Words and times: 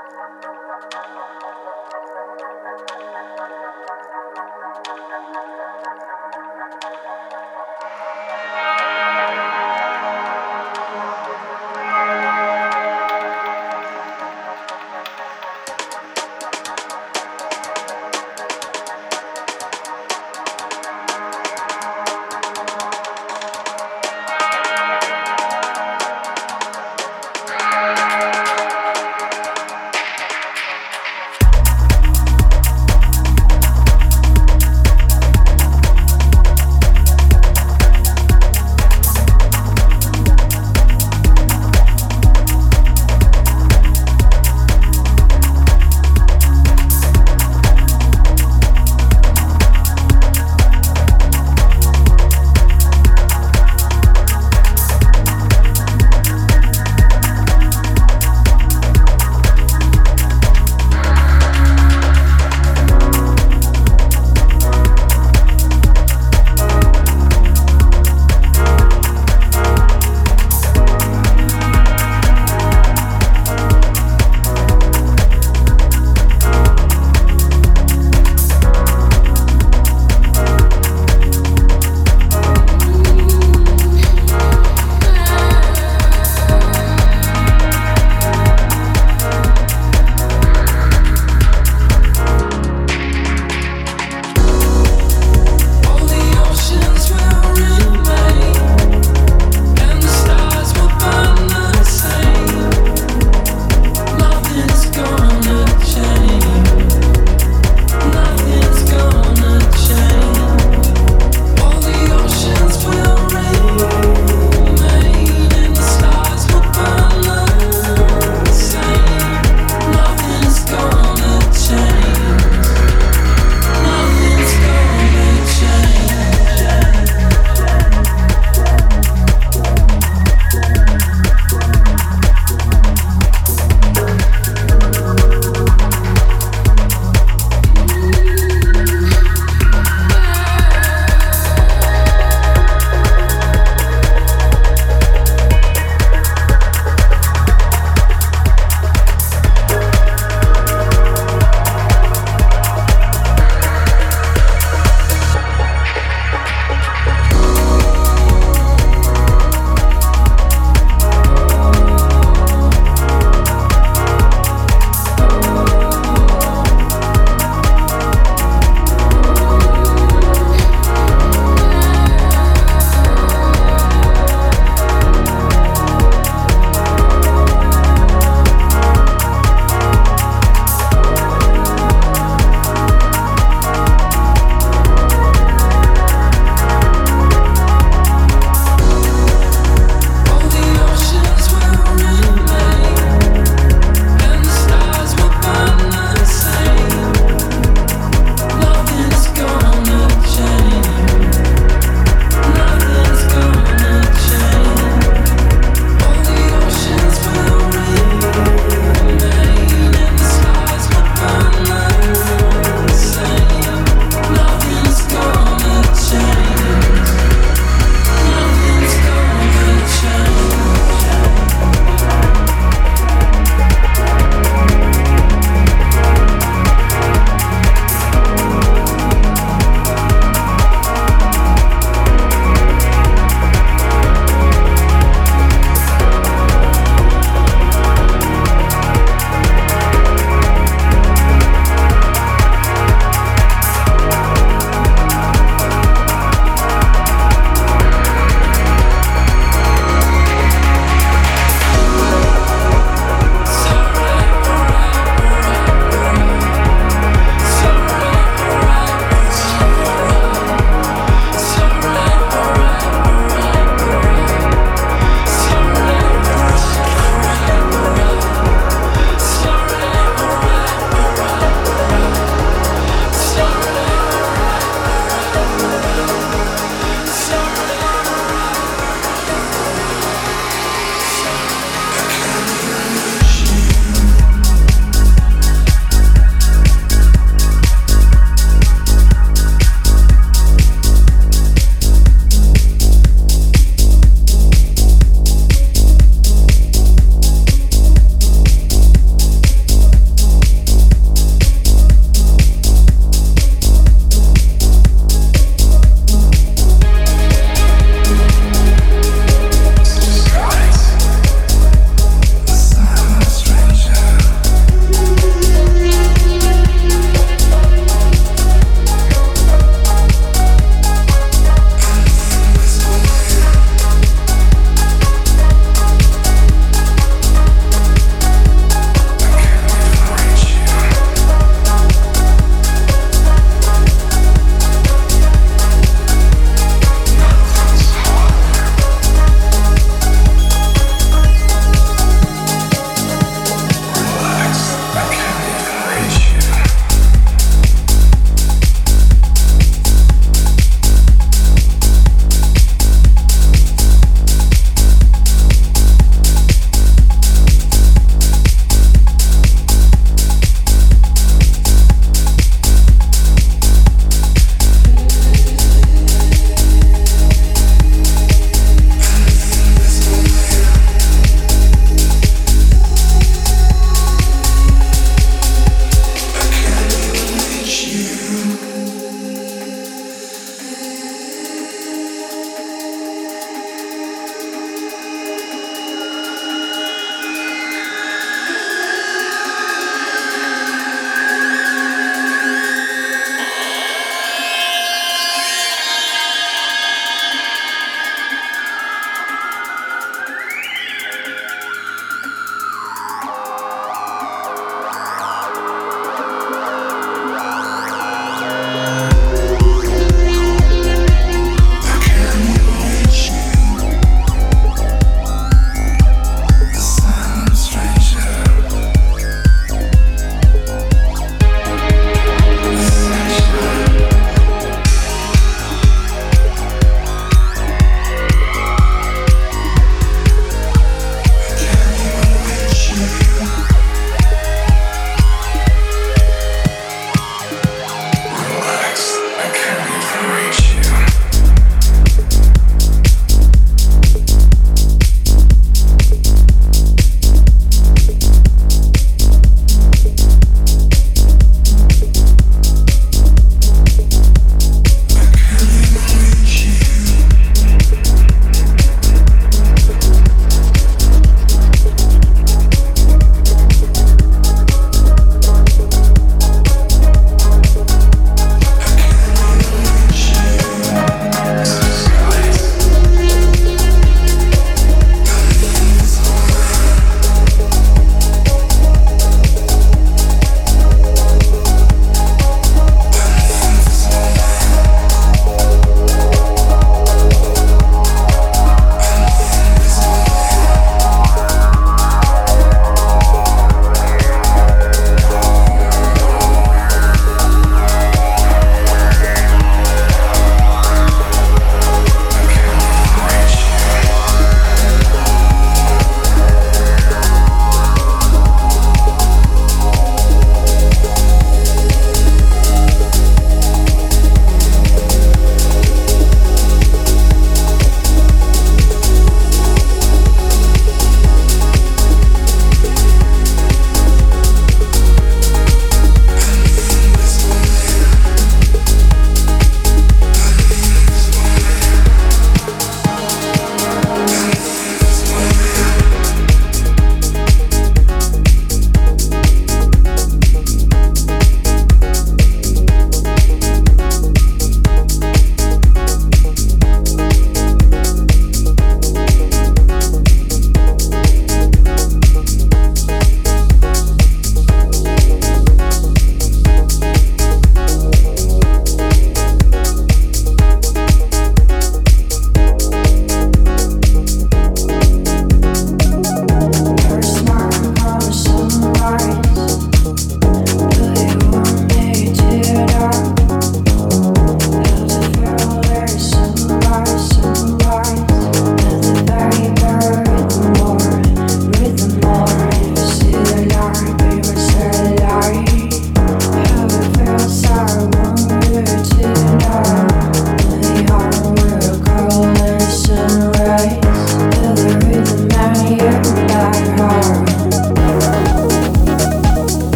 Thank 0.00 0.44
you. 1.66 1.67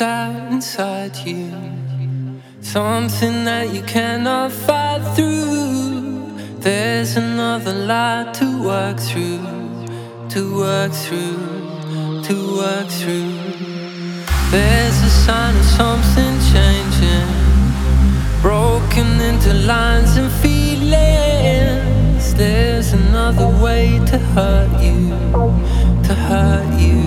Out 0.00 0.52
inside 0.52 1.16
you. 1.26 1.50
Something 2.60 3.44
that 3.46 3.74
you 3.74 3.82
cannot 3.82 4.52
fight 4.52 5.02
through. 5.16 6.36
There's 6.60 7.16
another 7.16 7.72
light 7.72 8.32
to 8.34 8.62
work 8.62 8.98
through, 9.00 9.42
to 10.28 10.56
work 10.56 10.92
through, 10.92 12.22
to 12.28 12.34
work 12.58 12.88
through. 12.88 13.32
There's 14.52 14.98
a 15.02 15.10
sign 15.10 15.56
of 15.56 15.64
something 15.64 16.34
changing, 16.52 17.28
broken 18.40 19.20
into 19.20 19.52
lines 19.66 20.16
and 20.16 20.30
feelings. 20.40 22.34
There's 22.34 22.92
another 22.92 23.48
way 23.64 23.98
to 24.10 24.18
hurt 24.34 24.80
you, 24.80 25.10
to 26.08 26.14
hurt 26.14 26.80
you, 26.80 27.02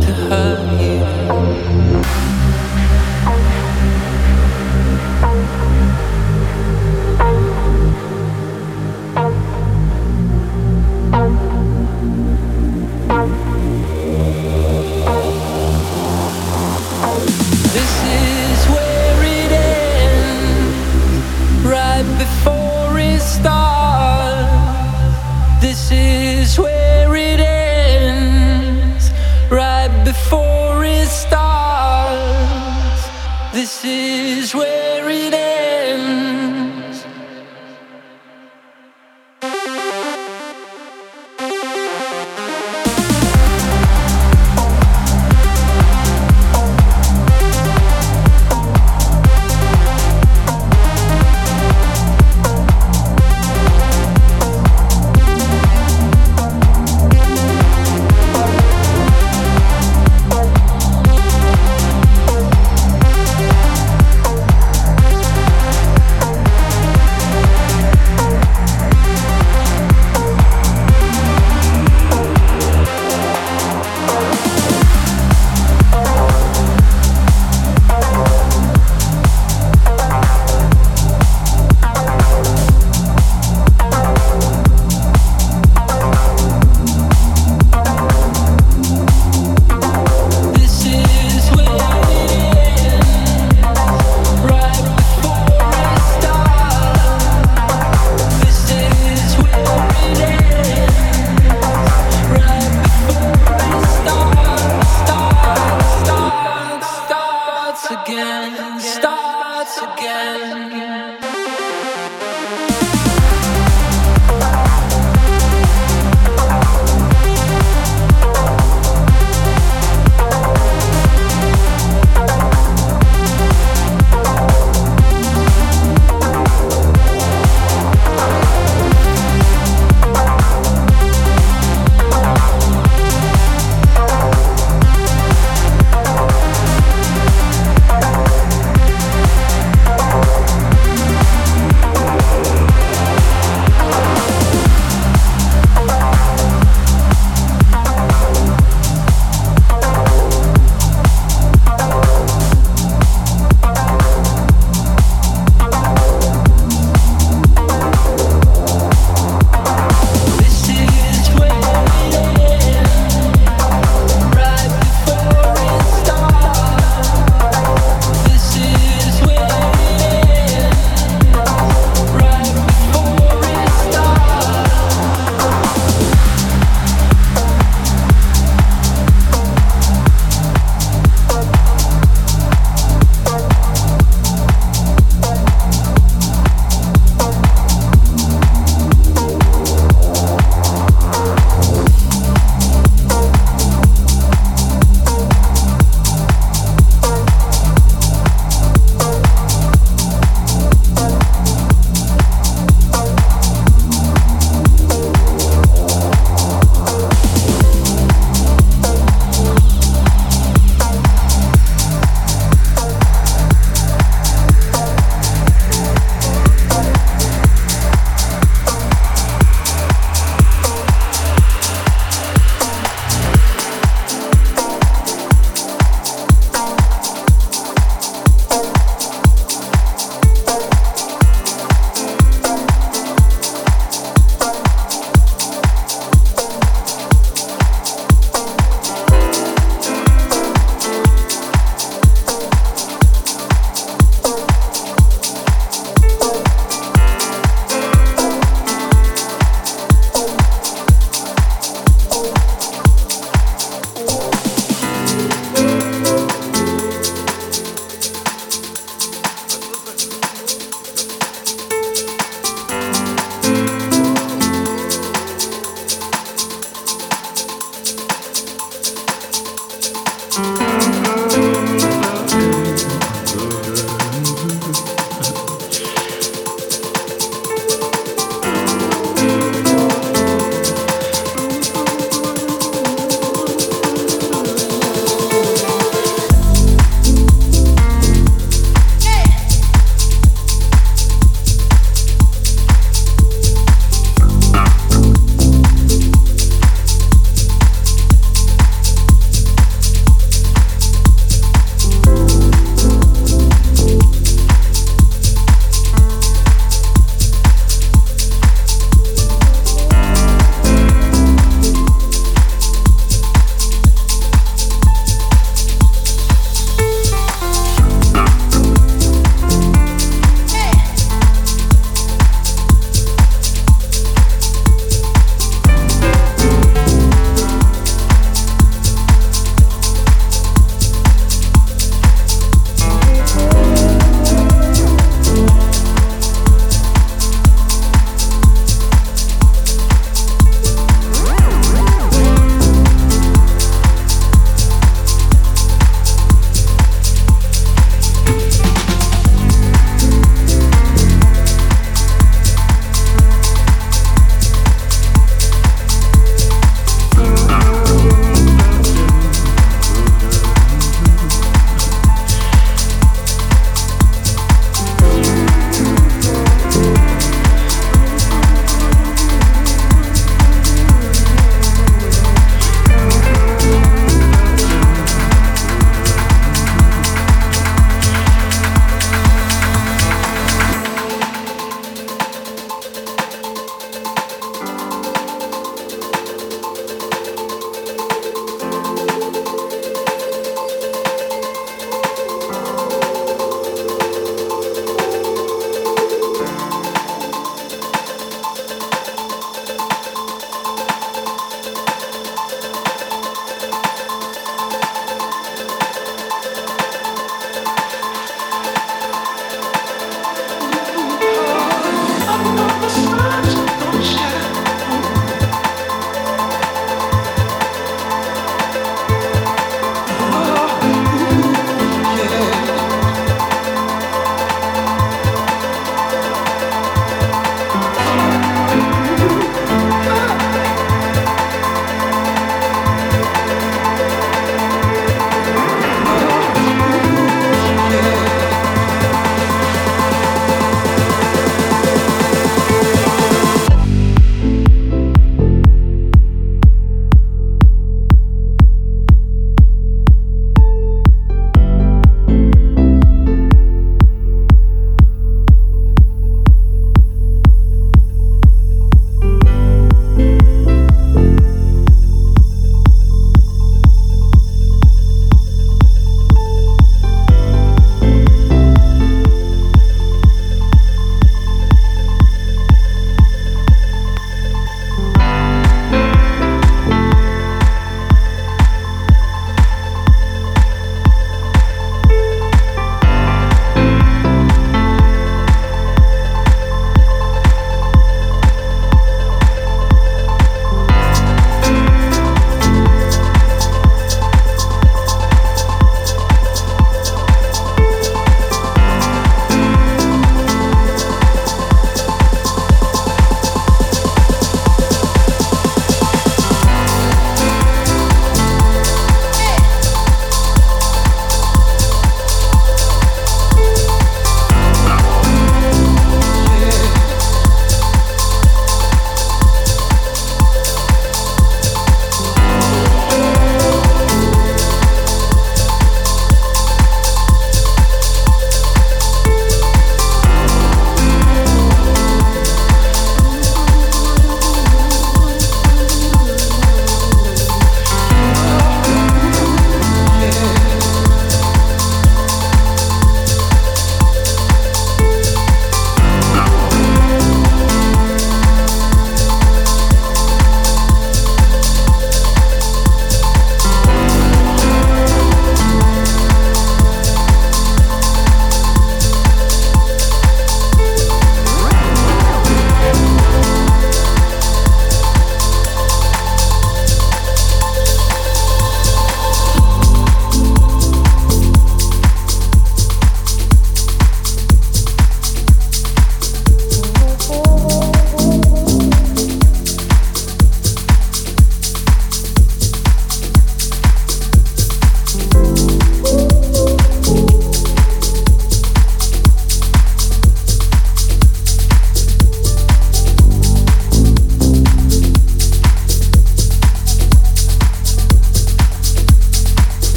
to 0.00 0.12
hurt 0.28 0.80
you. 0.80 2.39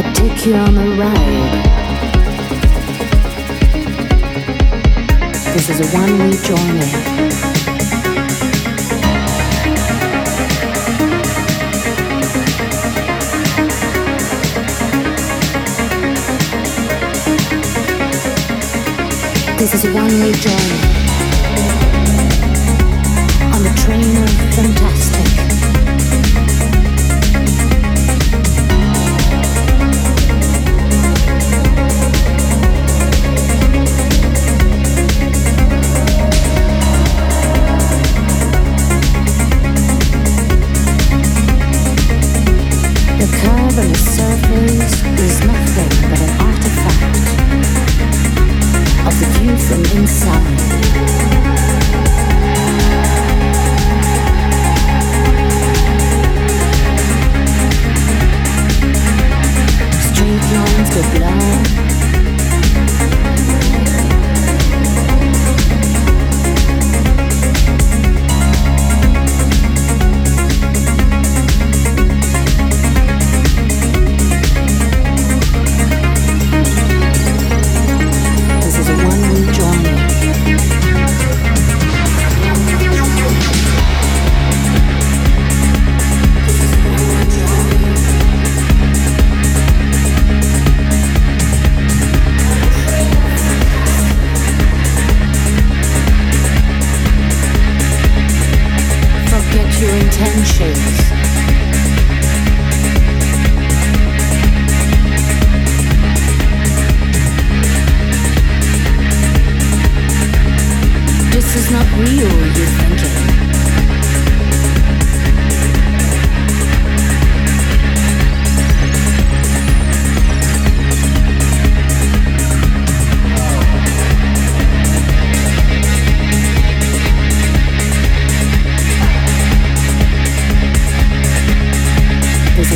Take 0.00 0.46
you 0.46 0.54
on 0.54 0.74
a 0.74 0.96
ride. 0.96 1.62
This 5.52 5.68
is 5.68 5.80
a 5.80 5.86
one-way 5.94 6.32
journey. 6.48 6.92
This 19.58 19.74
is 19.74 19.84
a 19.84 19.92
one-way 19.92 20.32
journey. 20.32 20.81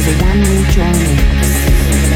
is 0.09 0.21
a 0.21 0.25
one-way 0.25 0.63
journey. 0.71 2.16